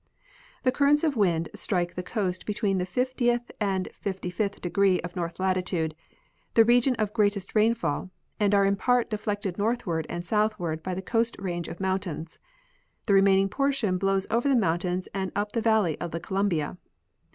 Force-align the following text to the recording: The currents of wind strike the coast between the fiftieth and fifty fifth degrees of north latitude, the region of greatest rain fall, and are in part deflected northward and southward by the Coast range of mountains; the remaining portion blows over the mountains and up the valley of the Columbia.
The 0.63 0.71
currents 0.71 1.03
of 1.03 1.15
wind 1.15 1.49
strike 1.53 1.93
the 1.93 2.01
coast 2.01 2.47
between 2.47 2.79
the 2.79 2.87
fiftieth 2.87 3.51
and 3.59 3.87
fifty 3.93 4.31
fifth 4.31 4.59
degrees 4.59 4.99
of 5.03 5.15
north 5.15 5.39
latitude, 5.39 5.93
the 6.55 6.65
region 6.65 6.95
of 6.95 7.13
greatest 7.13 7.53
rain 7.53 7.75
fall, 7.75 8.09
and 8.39 8.55
are 8.55 8.65
in 8.65 8.77
part 8.77 9.11
deflected 9.11 9.59
northward 9.59 10.07
and 10.09 10.25
southward 10.25 10.81
by 10.81 10.95
the 10.95 11.03
Coast 11.03 11.35
range 11.39 11.67
of 11.67 11.79
mountains; 11.79 12.39
the 13.05 13.13
remaining 13.13 13.47
portion 13.47 13.99
blows 13.99 14.25
over 14.31 14.49
the 14.49 14.55
mountains 14.55 15.07
and 15.13 15.31
up 15.35 15.51
the 15.51 15.61
valley 15.61 16.01
of 16.01 16.09
the 16.09 16.19
Columbia. 16.19 16.79